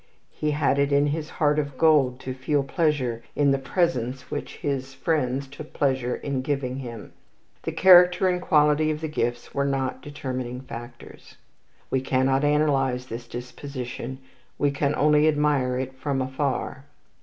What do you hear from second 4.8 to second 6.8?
friends took pleasure in giving